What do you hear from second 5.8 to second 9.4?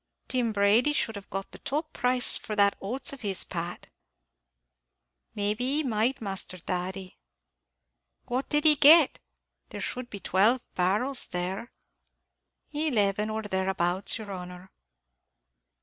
might, Masther Thady." "What did he get?